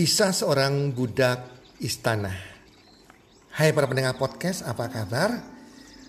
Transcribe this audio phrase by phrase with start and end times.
[0.00, 1.44] Kisah seorang budak
[1.76, 2.32] istana.
[3.52, 5.44] Hai para pendengar podcast, apa kabar?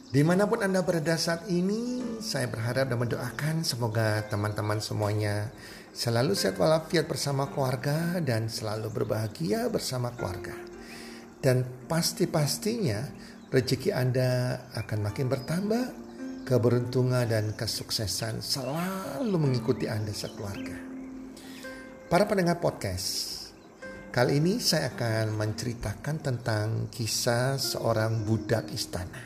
[0.08, 5.52] Di mana pun Anda berada saat ini, saya berharap dan mendoakan semoga teman-teman semuanya
[5.92, 10.56] selalu sehat walafiat bersama keluarga dan selalu berbahagia bersama keluarga.
[11.44, 13.12] Dan pasti-pastinya
[13.52, 15.84] rezeki Anda akan makin bertambah,
[16.48, 20.80] keberuntungan dan kesuksesan selalu mengikuti Anda sekeluarga.
[22.08, 23.41] Para pendengar podcast,
[24.12, 29.24] kali ini saya akan menceritakan tentang kisah seorang budak istana.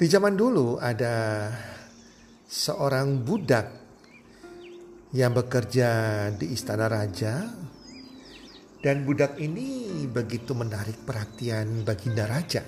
[0.00, 1.52] Di zaman dulu ada
[2.48, 3.68] seorang budak
[5.12, 5.88] yang bekerja
[6.32, 7.44] di istana raja
[8.80, 12.64] dan budak ini begitu menarik perhatian baginda raja.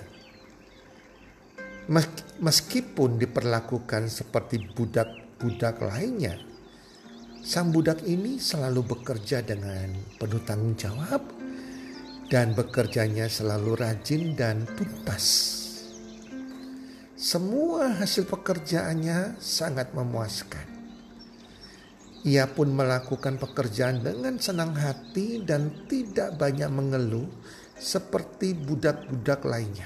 [2.45, 6.37] Meskipun diperlakukan seperti budak-budak lainnya,
[7.45, 11.21] sang budak ini selalu bekerja dengan penuh tanggung jawab
[12.25, 15.53] dan bekerjanya selalu rajin dan tuntas.
[17.13, 20.73] Semua hasil pekerjaannya sangat memuaskan.
[22.25, 27.29] Ia pun melakukan pekerjaan dengan senang hati dan tidak banyak mengeluh
[27.77, 29.85] seperti budak-budak lainnya.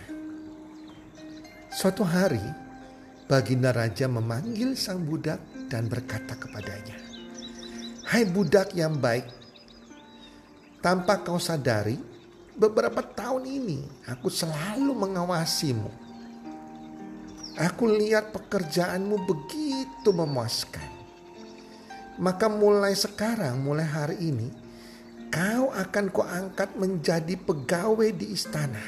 [1.75, 2.39] Suatu hari,
[3.27, 7.08] Baginda Raja memanggil sang budak dan berkata kepadanya,
[8.09, 9.29] "Hai budak yang baik,
[10.81, 11.93] tanpa kau sadari,
[12.57, 15.93] beberapa tahun ini aku selalu mengawasimu.
[17.53, 20.89] Aku lihat pekerjaanmu begitu memuaskan.
[22.17, 24.49] Maka mulai sekarang, mulai hari ini,
[25.29, 28.81] kau akan kuangkat menjadi pegawai di istana.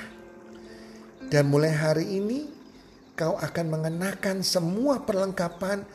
[1.29, 2.49] Dan mulai hari ini,
[3.13, 5.85] kau akan mengenakan semua perlengkapan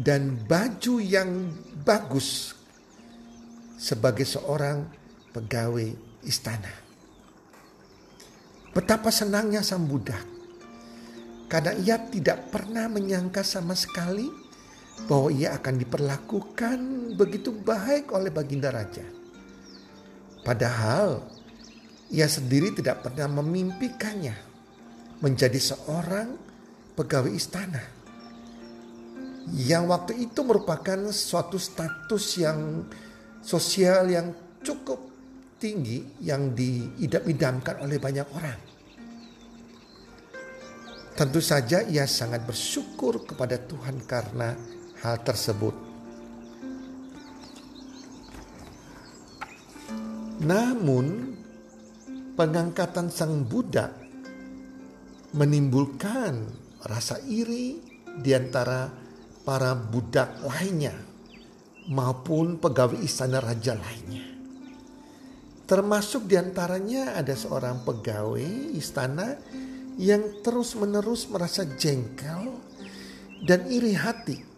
[0.00, 1.52] dan baju yang
[1.84, 2.59] bagus
[3.80, 4.84] sebagai seorang
[5.32, 5.88] pegawai
[6.28, 6.68] istana.
[8.76, 10.20] Betapa senangnya sang budak
[11.48, 14.28] karena ia tidak pernah menyangka sama sekali
[15.08, 16.78] bahwa ia akan diperlakukan
[17.16, 19.02] begitu baik oleh baginda raja.
[20.44, 21.24] Padahal
[22.12, 24.36] ia sendiri tidak pernah memimpikannya
[25.24, 26.36] menjadi seorang
[26.94, 27.82] pegawai istana.
[29.50, 32.86] Yang waktu itu merupakan suatu status yang
[33.40, 35.10] sosial yang cukup
[35.60, 38.60] tinggi yang diidam-idamkan oleh banyak orang.
[41.16, 44.56] Tentu saja ia sangat bersyukur kepada Tuhan karena
[45.04, 45.76] hal tersebut.
[50.40, 51.36] Namun
[52.32, 53.92] pengangkatan sang budak
[55.36, 56.48] menimbulkan
[56.88, 57.76] rasa iri
[58.16, 58.88] di antara
[59.44, 61.09] para budak lainnya
[61.88, 64.26] maupun pegawai istana raja lainnya.
[65.64, 69.38] Termasuk di antaranya ada seorang pegawai istana
[69.96, 72.58] yang terus-menerus merasa jengkel
[73.46, 74.50] dan iri hati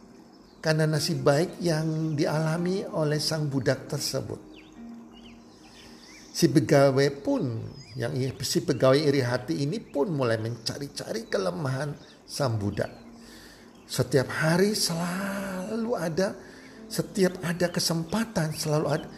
[0.62, 4.40] karena nasib baik yang dialami oleh sang budak tersebut.
[6.32, 7.60] Si pegawai pun
[7.92, 11.92] yang si pegawai iri hati ini pun mulai mencari-cari kelemahan
[12.24, 12.88] sang budak.
[13.84, 16.32] Setiap hari selalu ada,
[16.92, 19.08] setiap ada kesempatan selalu ada.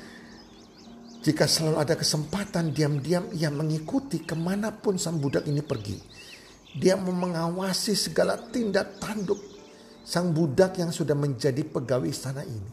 [1.26, 5.98] Jika selalu ada kesempatan diam-diam ia mengikuti ke mana pun sang budak ini pergi.
[6.78, 9.40] Dia mengawasi segala tindak tanduk
[10.06, 12.70] sang budak yang sudah menjadi pegawai istana ini.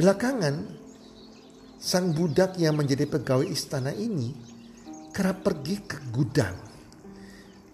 [0.00, 0.54] Belakangan
[1.76, 4.32] sang budak yang menjadi pegawai istana ini
[5.12, 6.56] kerap pergi ke gudang.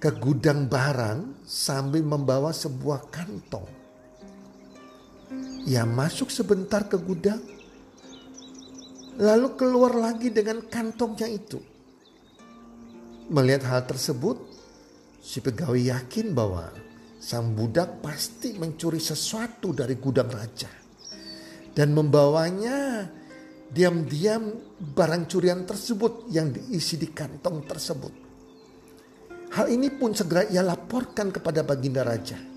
[0.03, 3.86] Ke gudang barang sambil membawa sebuah kantong.
[5.67, 7.43] Ia masuk sebentar ke gudang,
[9.19, 11.59] lalu keluar lagi dengan kantongnya itu.
[13.27, 14.39] Melihat hal tersebut,
[15.19, 16.71] si pegawai yakin bahwa
[17.19, 20.71] sang budak pasti mencuri sesuatu dari gudang raja
[21.75, 23.11] dan membawanya
[23.67, 28.15] diam-diam barang curian tersebut yang diisi di kantong tersebut.
[29.59, 32.56] Hal ini pun segera ia laporkan kepada Baginda Raja.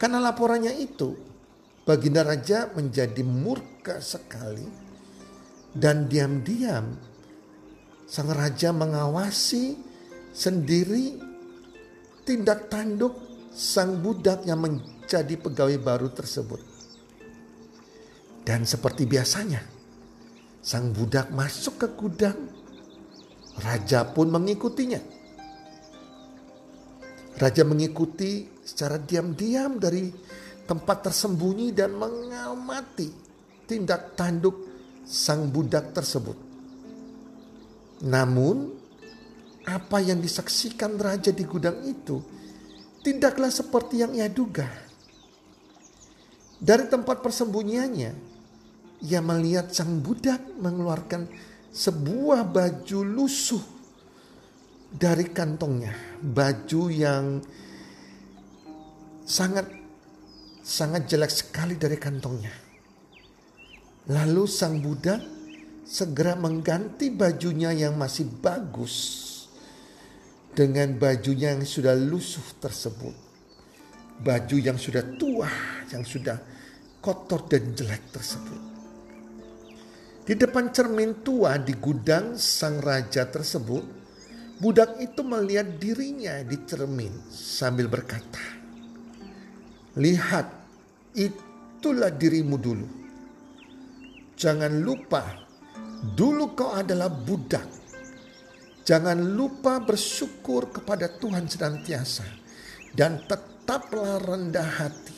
[0.00, 1.12] Karena laporannya itu,
[1.84, 4.64] Baginda Raja menjadi murka sekali
[5.76, 6.96] dan diam-diam
[8.08, 9.78] sang raja mengawasi
[10.34, 11.20] sendiri
[12.24, 13.14] tindak tanduk
[13.52, 16.64] sang budak yang menjadi pegawai baru tersebut.
[18.40, 19.60] Dan seperti biasanya,
[20.64, 22.38] sang budak masuk ke gudang.
[23.60, 24.98] Raja pun mengikutinya.
[27.36, 30.06] Raja mengikuti secara diam-diam dari
[30.62, 33.10] tempat tersembunyi dan mengamati
[33.66, 34.70] tindak tanduk
[35.02, 36.38] sang budak tersebut.
[38.06, 38.70] Namun,
[39.66, 42.22] apa yang disaksikan raja di gudang itu
[43.02, 44.70] tidaklah seperti yang ia duga.
[46.60, 48.12] Dari tempat persembunyiannya,
[49.02, 51.26] ia melihat sang budak mengeluarkan
[51.72, 53.62] sebuah baju lusuh
[54.90, 57.40] dari kantongnya, baju yang
[59.30, 59.70] sangat
[60.58, 62.50] sangat jelek sekali dari kantongnya.
[64.10, 65.22] Lalu sang budak
[65.86, 68.94] segera mengganti bajunya yang masih bagus
[70.50, 73.14] dengan bajunya yang sudah lusuh tersebut.
[74.20, 75.48] Baju yang sudah tua,
[75.94, 76.36] yang sudah
[76.98, 78.60] kotor dan jelek tersebut.
[80.26, 83.82] Di depan cermin tua di gudang sang raja tersebut,
[84.60, 88.59] budak itu melihat dirinya di cermin sambil berkata,
[89.98, 90.46] "Lihat,
[91.16, 92.88] itulah dirimu dulu.
[94.36, 95.24] Jangan lupa,
[96.14, 97.80] dulu kau adalah budak
[98.90, 102.26] Jangan lupa bersyukur kepada Tuhan senantiasa
[102.90, 105.14] dan tetaplah rendah hati.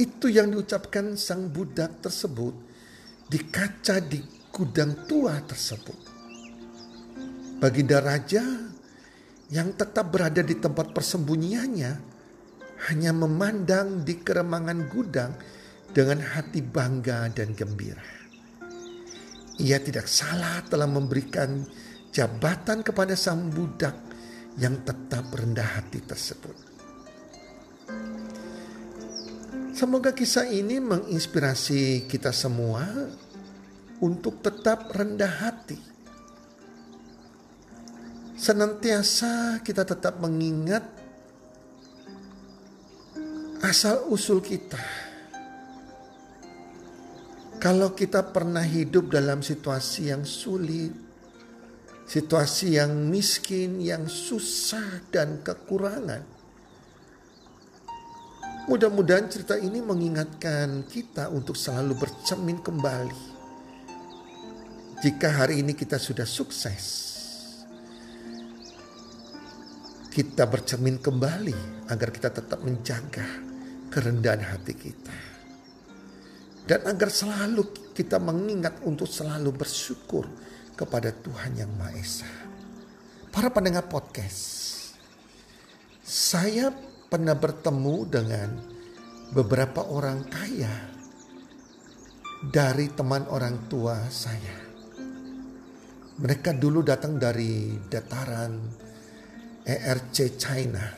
[0.00, 2.56] Itu yang diucapkan sang budak tersebut
[3.28, 6.00] di kaca di gudang tua tersebut.
[7.60, 8.40] Baginda raja
[9.52, 12.15] yang tetap berada di tempat persembunyiannya
[12.88, 15.32] hanya memandang di keremangan gudang
[15.96, 18.04] dengan hati bangga dan gembira.
[19.56, 21.64] Ia tidak salah telah memberikan
[22.12, 23.96] jabatan kepada sang budak
[24.60, 26.56] yang tetap rendah hati tersebut.
[29.76, 32.88] Semoga kisah ini menginspirasi kita semua
[34.00, 35.76] untuk tetap rendah hati.
[38.36, 41.05] Senantiasa kita tetap mengingat
[43.64, 45.06] asal usul kita
[47.56, 50.92] kalau kita pernah hidup dalam situasi yang sulit,
[52.04, 56.22] situasi yang miskin, yang susah dan kekurangan.
[58.68, 63.34] Mudah-mudahan cerita ini mengingatkan kita untuk selalu bercermin kembali.
[65.00, 67.15] Jika hari ini kita sudah sukses,
[70.16, 73.28] kita bercermin kembali agar kita tetap menjaga
[73.92, 75.12] kerendahan hati kita.
[76.64, 80.24] Dan agar selalu kita mengingat untuk selalu bersyukur
[80.72, 82.32] kepada Tuhan Yang Maha Esa.
[83.28, 84.40] Para pendengar podcast,
[86.00, 86.72] saya
[87.12, 88.56] pernah bertemu dengan
[89.36, 90.96] beberapa orang kaya
[92.40, 94.64] dari teman orang tua saya.
[96.16, 98.85] Mereka dulu datang dari dataran
[99.66, 100.94] ERC China,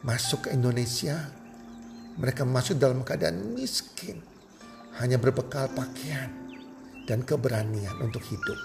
[0.00, 1.20] masuk ke Indonesia.
[2.16, 4.24] Mereka masuk dalam keadaan miskin
[4.96, 6.32] hanya berbekal pakaian
[7.04, 8.56] dan keberanian untuk hidup.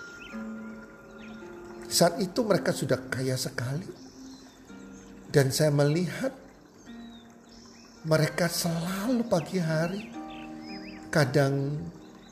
[1.91, 4.07] Saat itu mereka sudah kaya sekali.
[5.29, 6.31] Dan saya melihat
[8.07, 10.09] mereka selalu pagi hari,
[11.11, 11.75] kadang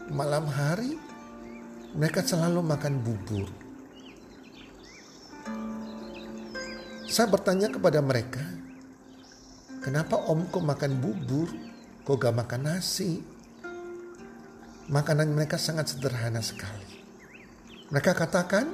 [0.07, 0.95] malam hari,
[1.93, 3.66] mereka selalu makan bubur.
[7.07, 8.43] Saya bertanya kepada mereka,
[9.81, 11.47] kenapa om kok makan bubur,
[12.03, 13.37] kok gak makan nasi?
[14.87, 17.03] makanan mereka sangat sederhana sekali.
[17.91, 18.67] Mereka katakan,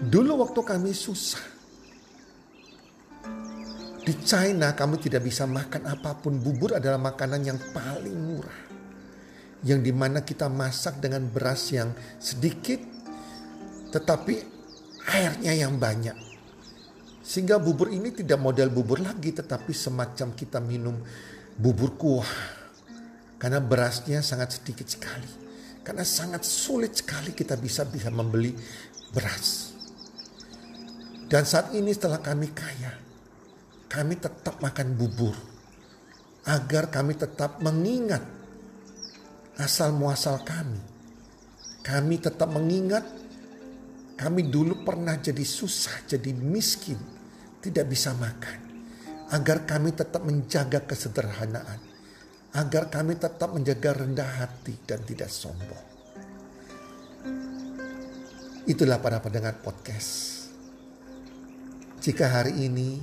[0.00, 1.40] dulu waktu kami susah,
[4.00, 6.40] di China kami tidak bisa makan apa pun.
[6.40, 8.60] Bubur adalah makanan yang paling murah.
[9.60, 12.80] Yang di mana kita masak dengan beras yang sedikit,
[13.92, 14.40] tetapi
[15.04, 16.29] airnya yang banyak.
[17.30, 20.98] Sehingga bubur ini tidak model bubur lagi, tetapi semacam kita minum
[21.54, 22.26] bubur kuah
[23.38, 25.30] karena berasnya sangat sedikit sekali.
[25.86, 28.50] Karena sangat sulit sekali kita bisa bisa membeli
[29.14, 29.70] beras.
[31.30, 32.98] Dan saat ini setelah kami kaya,
[33.86, 35.38] kami tetap makan bubur.
[36.50, 38.26] Agar kami tetap mengingat
[39.54, 40.82] asal muasal kami.
[41.86, 43.06] Kami tetap mengingat
[44.18, 47.19] kami dulu pernah jadi susah, jadi miskin,
[47.60, 48.58] tidak bisa makan.
[49.30, 51.90] Agar kami tetap menjaga kesederhanaan
[52.50, 55.86] agar kami tetap menjaga rendah hati dan tidak sombong.
[58.66, 60.50] Itulah para pendengar podcast.
[62.02, 62.98] Jika hari ini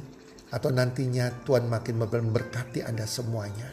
[0.51, 3.67] atau nantinya Tuhan makin memberkati Anda semuanya,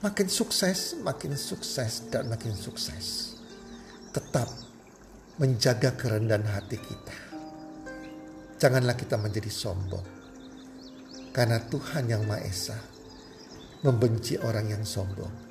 [0.00, 3.36] makin sukses, makin sukses, dan makin sukses.
[4.12, 4.48] Tetap
[5.40, 7.16] menjaga kerendahan hati kita.
[8.60, 10.11] Janganlah kita menjadi sombong.
[11.32, 12.76] Karena Tuhan yang Maha Esa
[13.82, 15.50] membenci orang yang sombong.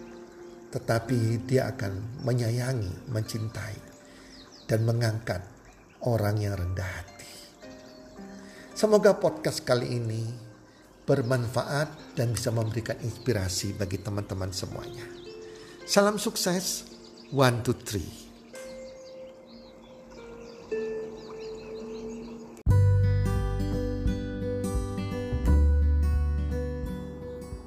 [0.72, 3.76] tetapi Dia akan menyayangi, mencintai,
[4.72, 5.44] dan mengangkat
[6.08, 7.28] orang yang rendah hati.
[8.72, 10.24] Semoga podcast kali ini
[11.04, 15.04] bermanfaat dan bisa memberikan inspirasi bagi teman-teman semuanya.
[15.84, 16.88] Salam sukses,
[17.36, 18.31] one, two, three.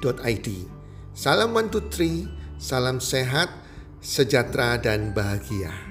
[0.00, 0.48] www.salam123.id.
[1.16, 2.28] Salam One Two Three,
[2.60, 3.48] salam sehat,
[4.04, 5.85] sejahtera dan bahagia.